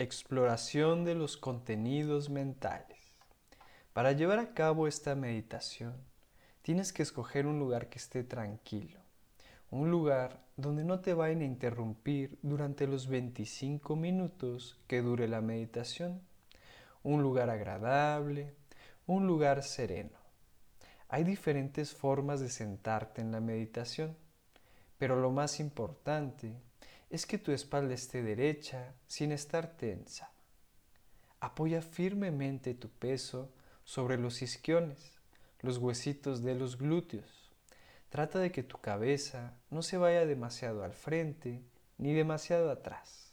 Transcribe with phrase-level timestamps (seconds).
[0.00, 2.98] Exploración de los contenidos mentales.
[3.92, 5.94] Para llevar a cabo esta meditación,
[6.62, 8.98] tienes que escoger un lugar que esté tranquilo,
[9.70, 15.40] un lugar donde no te vayan a interrumpir durante los 25 minutos que dure la
[15.40, 16.22] meditación,
[17.04, 18.52] un lugar agradable,
[19.06, 20.18] un lugar sereno.
[21.08, 24.16] Hay diferentes formas de sentarte en la meditación,
[24.98, 26.52] pero lo más importante
[27.10, 30.30] es que tu espalda esté derecha sin estar tensa.
[31.40, 33.50] Apoya firmemente tu peso
[33.84, 35.18] sobre los isquiones,
[35.60, 37.52] los huesitos de los glúteos.
[38.08, 41.62] Trata de que tu cabeza no se vaya demasiado al frente
[41.98, 43.32] ni demasiado atrás.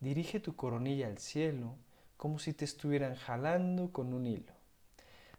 [0.00, 1.76] Dirige tu coronilla al cielo
[2.16, 4.52] como si te estuvieran jalando con un hilo.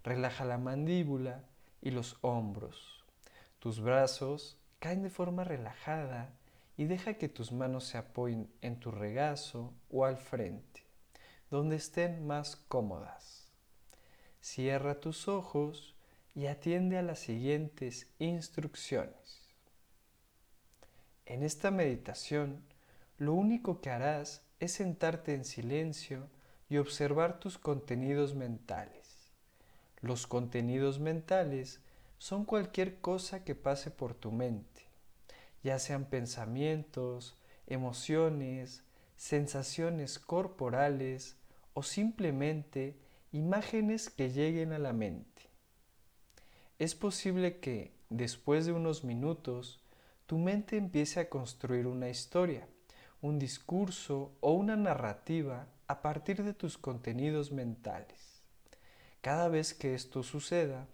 [0.04, 1.44] Relaja la mandíbula
[1.82, 3.04] y los hombros.
[3.60, 6.34] Tus brazos caen de forma relajada
[6.78, 10.86] y deja que tus manos se apoyen en tu regazo o al frente,
[11.50, 13.52] donde estén más cómodas.
[14.42, 15.96] Cierra tus ojos
[16.34, 19.54] y atiende a las siguientes instrucciones.
[21.26, 22.62] En esta meditación,
[23.18, 26.30] lo único que harás es sentarte en silencio
[26.70, 29.32] y observar tus contenidos mentales.
[30.02, 31.80] Los contenidos mentales
[32.18, 34.86] son cualquier cosa que pase por tu mente
[35.66, 37.36] ya sean pensamientos,
[37.66, 38.84] emociones,
[39.18, 41.38] sensaciones corporales
[41.74, 43.00] o simplemente
[43.32, 45.50] imágenes que lleguen a la mente.
[46.78, 49.84] Es posible que, después de unos minutos,
[50.28, 52.68] tu mente empiece a construir una historia,
[53.20, 58.44] un discurso o una narrativa a partir de tus contenidos mentales.
[59.22, 60.86] Cada vez que esto suceda,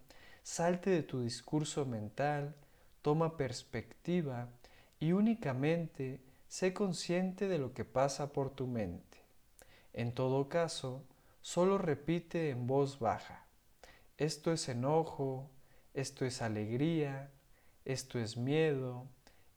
[0.42, 2.54] salte de tu discurso mental,
[3.02, 4.48] toma perspectiva
[5.02, 9.18] y únicamente sé consciente de lo que pasa por tu mente.
[9.92, 11.02] En todo caso,
[11.40, 13.44] solo repite en voz baja.
[14.16, 15.50] Esto es enojo,
[15.92, 17.32] esto es alegría,
[17.84, 19.08] esto es miedo,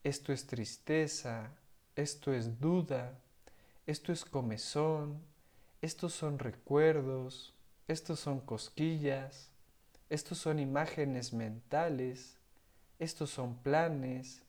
[0.03, 1.51] esto es tristeza,
[1.95, 3.19] esto es duda,
[3.85, 5.21] esto es comezón,
[5.83, 7.53] estos son recuerdos,
[7.87, 9.51] estos son cosquillas,
[10.09, 12.35] estos son imágenes mentales,
[12.97, 14.41] estos son planes,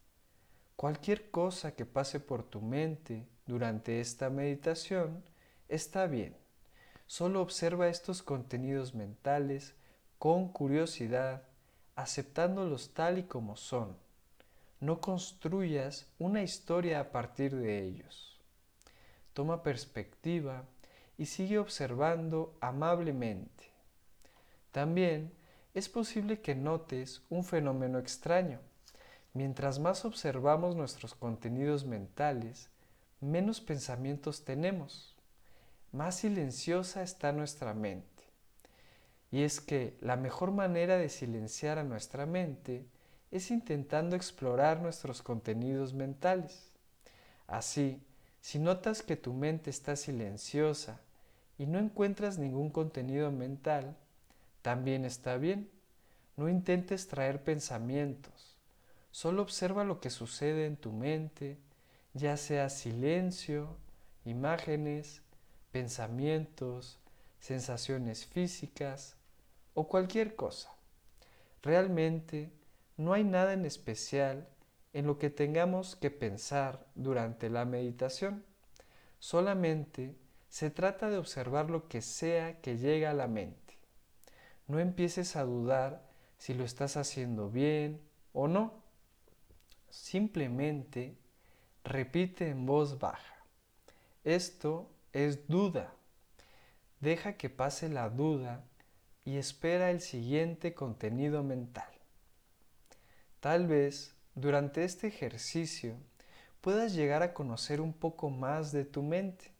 [0.76, 5.24] Cualquier cosa que pase por tu mente durante esta meditación
[5.70, 6.36] está bien.
[7.06, 9.74] Solo observa estos contenidos mentales
[10.18, 11.44] con curiosidad,
[11.94, 13.96] aceptándolos tal y como son.
[14.78, 18.38] No construyas una historia a partir de ellos.
[19.32, 20.64] Toma perspectiva
[21.16, 23.70] y sigue observando amablemente.
[24.72, 25.32] También
[25.72, 28.60] es posible que notes un fenómeno extraño
[29.36, 32.70] Mientras más observamos nuestros contenidos mentales,
[33.20, 35.14] menos pensamientos tenemos,
[35.92, 38.22] más silenciosa está nuestra mente.
[39.30, 42.86] Y es que la mejor manera de silenciar a nuestra mente
[43.30, 46.72] es intentando explorar nuestros contenidos mentales.
[47.46, 48.02] Así,
[48.40, 50.98] si notas que tu mente está silenciosa
[51.58, 53.98] y no encuentras ningún contenido mental,
[54.62, 55.70] también está bien.
[56.38, 58.55] No intentes traer pensamientos
[59.16, 61.56] Solo observa lo que sucede en tu mente,
[62.12, 63.78] ya sea silencio,
[64.26, 65.22] imágenes,
[65.72, 66.98] pensamientos,
[67.40, 69.16] sensaciones físicas
[69.72, 70.70] o cualquier cosa.
[71.62, 72.52] Realmente
[72.98, 74.48] no hay nada en especial
[74.92, 78.44] en lo que tengamos que pensar durante la meditación.
[79.18, 80.14] Solamente
[80.50, 83.78] se trata de observar lo que sea que llegue a la mente.
[84.66, 86.06] No empieces a dudar
[86.36, 88.02] si lo estás haciendo bien
[88.34, 88.84] o no
[89.90, 91.16] simplemente
[91.84, 93.36] repite en voz baja.
[94.24, 95.92] Esto es duda.
[97.00, 98.64] Deja que pase la duda
[99.24, 101.90] y espera el siguiente contenido mental.
[103.40, 105.96] Tal vez durante este ejercicio
[106.60, 109.52] puedas llegar a conocer un poco más de tu mente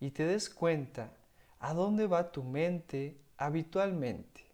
[0.00, 1.12] y te des cuenta
[1.58, 4.44] a dónde va tu mente habitualmente.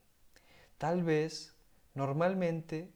[0.79, 1.55] Tal vez
[1.95, 2.91] normalmente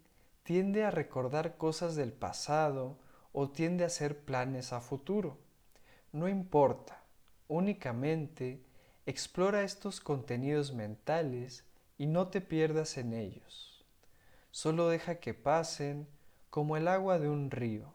[0.46, 2.96] tiende a recordar cosas del pasado
[3.32, 5.38] o tiende a hacer planes a futuro.
[6.12, 7.02] No importa,
[7.48, 8.62] únicamente
[9.06, 11.64] explora estos contenidos mentales
[11.98, 13.84] y no te pierdas en ellos.
[14.52, 16.06] Solo deja que pasen
[16.48, 17.92] como el agua de un río.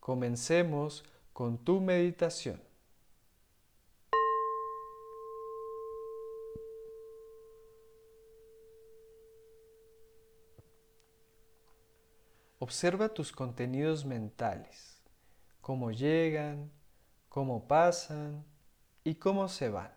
[0.00, 2.60] Comencemos con tu meditación.
[12.58, 15.02] Observa tus contenidos mentales,
[15.60, 16.70] cómo llegan,
[17.28, 18.44] cómo pasan
[19.04, 19.92] y cómo se van.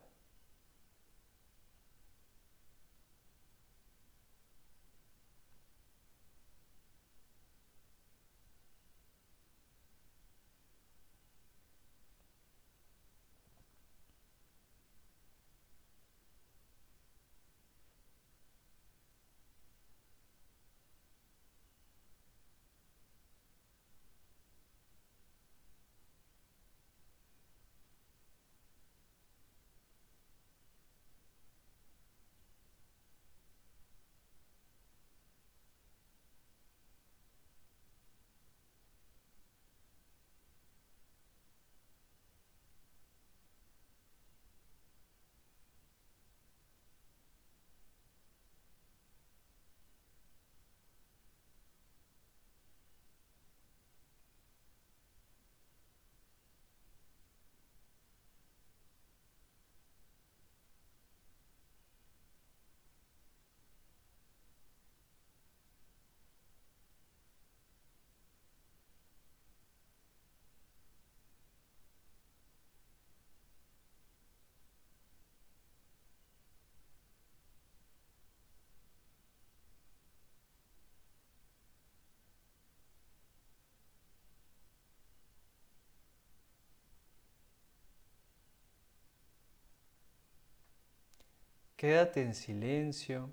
[91.80, 93.30] Quédate en silencio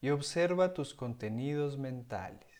[0.00, 2.51] y observa tus contenidos mentales.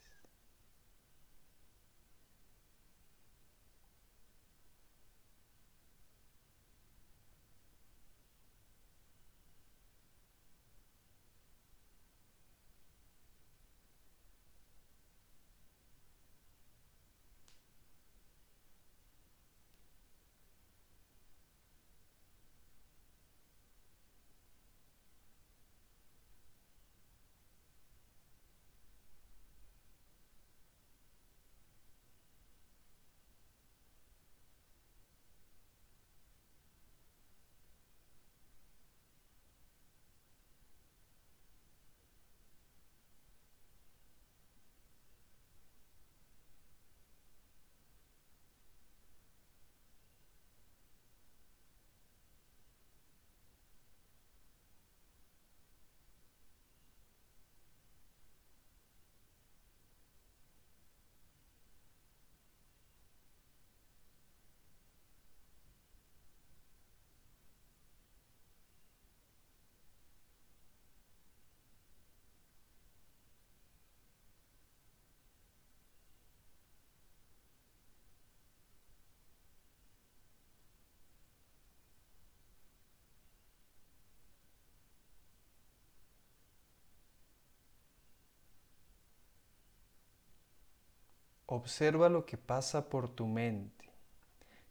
[91.55, 93.91] Observa lo que pasa por tu mente,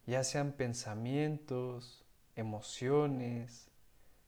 [0.08, 2.04] ya sean pensamientos,
[2.36, 3.68] emociones,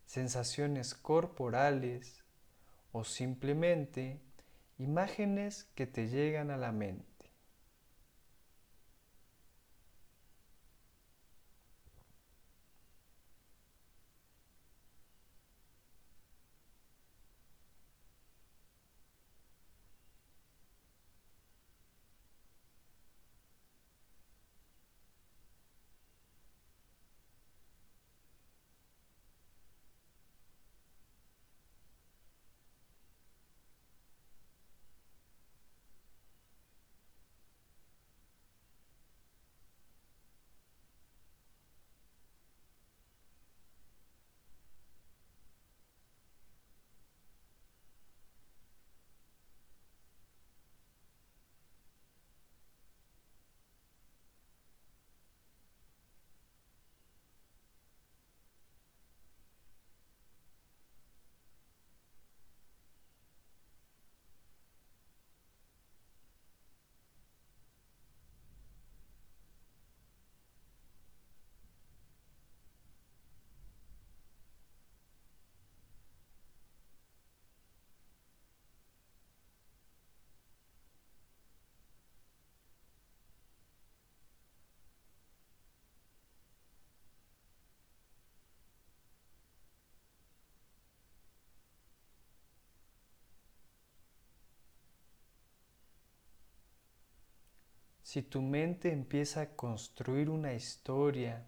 [0.05, 2.23] sensaciones corporales
[2.91, 4.21] o simplemente
[4.77, 7.12] imágenes que te llegan a la mente.
[98.13, 101.47] Si tu mente empieza a construir una historia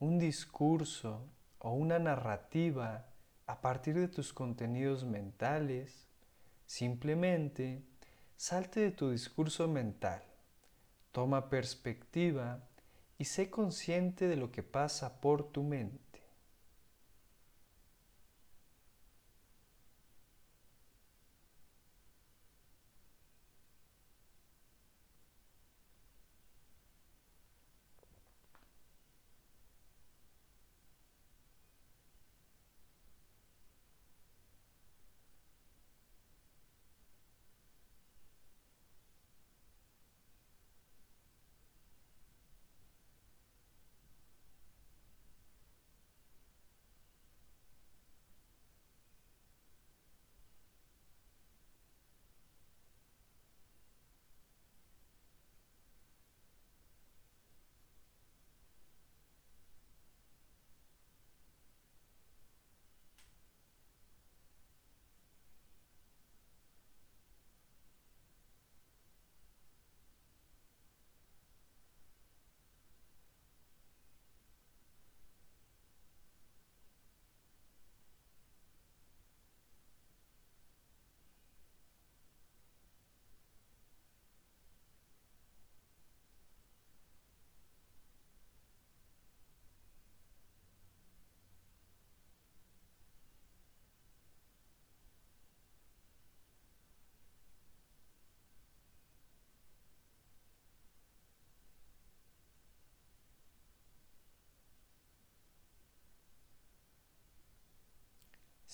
[0.00, 3.04] un discurso o una narrativa
[3.46, 6.08] a partir de tus contenidos mentales,
[6.64, 7.82] simplemente
[8.38, 10.22] salte de tu discurso mental,
[11.12, 12.66] toma perspectiva
[13.18, 16.11] y sé consciente de lo que pasa por tu mente.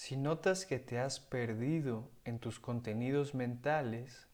[0.09, 4.27] Si notas que te has perdido en tus contenidos mentales,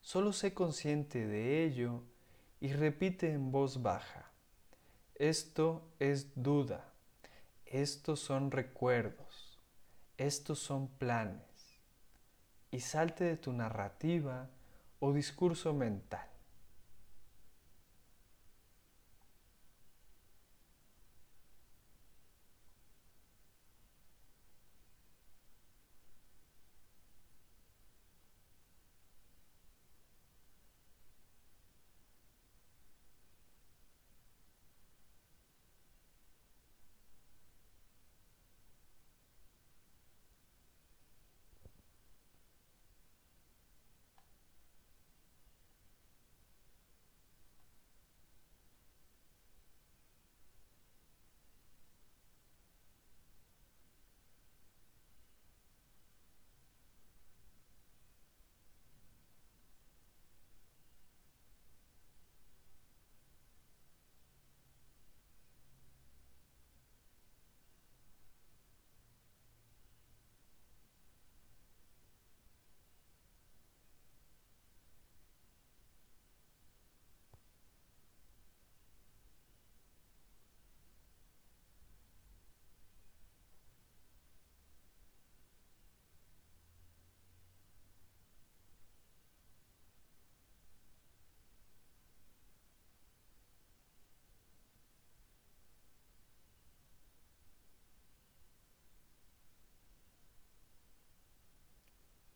[0.00, 2.04] solo sé consciente de ello
[2.60, 4.30] y repite en voz baja.
[5.16, 6.92] Esto es duda,
[7.66, 9.58] estos son recuerdos,
[10.16, 11.80] estos son planes.
[12.70, 14.48] Y salte de tu narrativa
[15.00, 16.29] o discurso mental.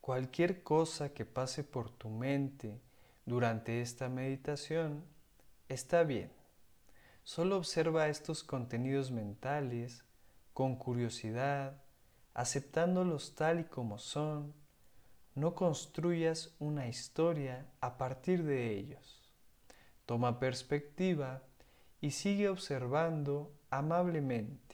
[0.05, 2.79] Cualquier cosa que pase por tu mente
[3.25, 5.03] durante esta meditación
[5.71, 6.31] está bien.
[7.23, 10.05] Solo observa estos contenidos mentales
[10.53, 11.83] con curiosidad,
[12.35, 14.53] aceptándolos tal y como son.
[15.35, 19.23] No construyas una historia a partir de ellos.
[20.05, 21.45] Toma perspectiva
[22.03, 24.74] y sigue observando amablemente.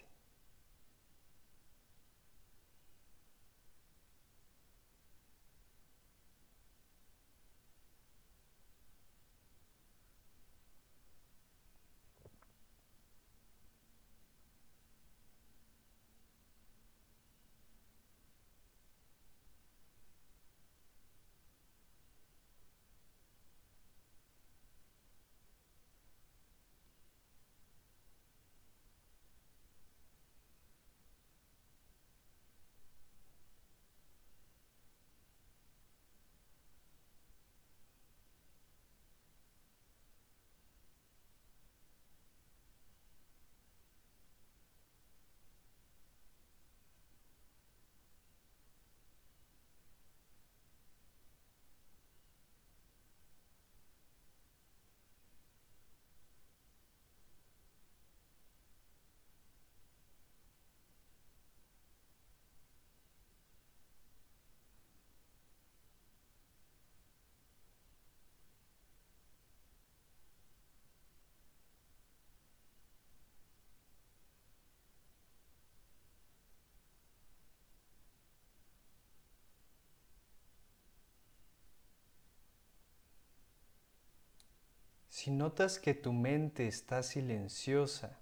[85.21, 88.19] Si notas que tu mente está silenciosa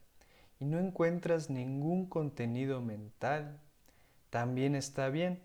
[0.59, 3.61] y no encuentras ningún contenido mental,
[4.31, 5.41] también está bien.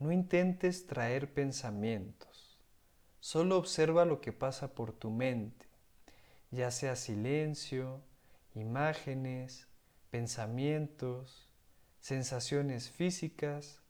[0.00, 2.58] No intentes traer pensamientos.
[3.20, 5.66] Solo observa lo que pasa por tu mente,
[6.50, 8.00] ya sea silencio,
[8.56, 9.68] imágenes,
[10.10, 11.48] pensamientos,
[12.00, 13.82] sensaciones físicas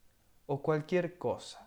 [0.45, 1.66] o cualquier cosa.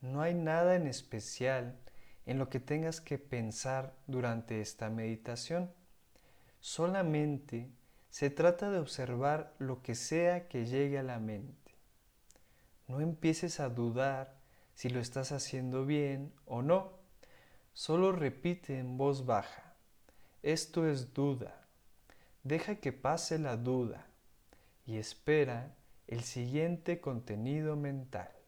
[0.00, 1.76] No hay nada en especial
[2.24, 5.72] en lo que tengas que pensar durante esta meditación.
[6.60, 7.68] Solamente
[8.10, 11.72] se trata de observar lo que sea que llegue a la mente.
[12.86, 14.36] No empieces a dudar
[14.74, 16.92] si lo estás haciendo bien o no.
[17.72, 19.74] Solo repite en voz baja.
[20.44, 21.66] Esto es duda.
[22.44, 24.06] Deja que pase la duda
[24.86, 25.74] y espera
[26.06, 28.39] el siguiente contenido mental.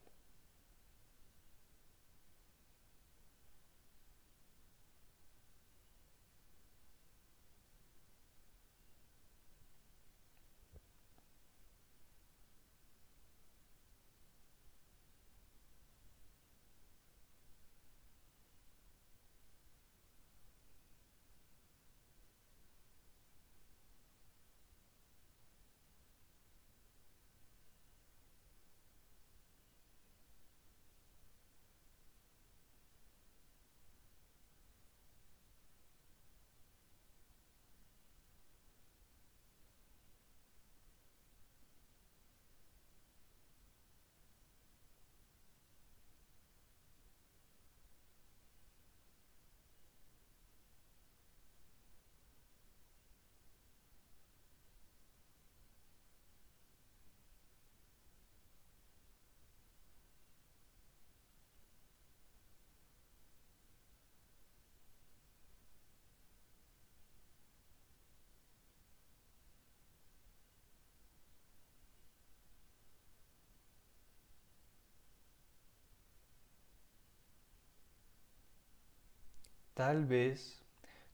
[79.73, 80.61] Tal vez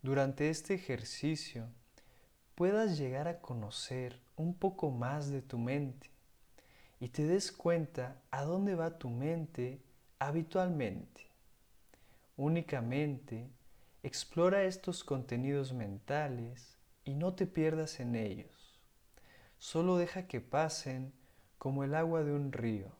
[0.01, 1.69] durante este ejercicio
[2.55, 6.09] puedas llegar a conocer un poco más de tu mente
[6.99, 9.81] y te des cuenta a dónde va tu mente
[10.19, 11.27] habitualmente.
[12.35, 13.49] Únicamente
[14.03, 18.81] explora estos contenidos mentales y no te pierdas en ellos.
[19.57, 21.13] Solo deja que pasen
[21.57, 22.98] como el agua de un río.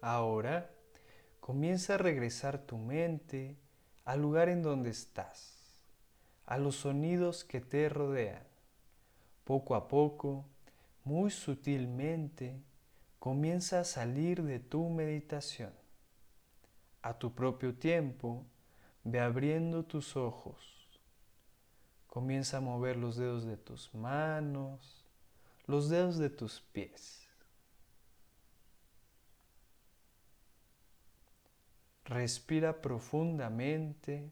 [0.00, 0.70] Ahora
[1.40, 3.56] comienza a regresar tu mente
[4.04, 5.80] al lugar en donde estás,
[6.46, 8.42] a los sonidos que te rodean.
[9.44, 10.44] Poco a poco,
[11.04, 12.60] muy sutilmente,
[13.18, 15.72] comienza a salir de tu meditación.
[17.02, 18.44] A tu propio tiempo,
[19.04, 21.00] ve abriendo tus ojos.
[22.08, 25.04] Comienza a mover los dedos de tus manos,
[25.66, 27.25] los dedos de tus pies.
[32.06, 34.30] Respira profundamente.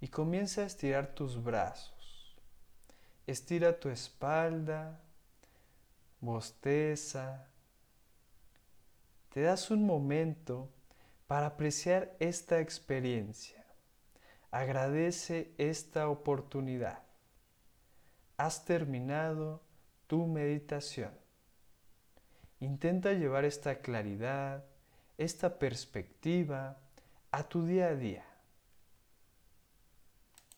[0.00, 2.36] Y comienza a estirar tus brazos.
[3.28, 5.00] Estira tu espalda,
[6.20, 7.46] bosteza.
[9.32, 10.68] Te das un momento
[11.28, 13.64] para apreciar esta experiencia.
[14.50, 17.07] Agradece esta oportunidad
[18.38, 19.62] has terminado
[20.06, 21.10] tu meditación.
[22.60, 24.64] Intenta llevar esta claridad,
[25.18, 26.78] esta perspectiva
[27.30, 28.27] a tu día a día.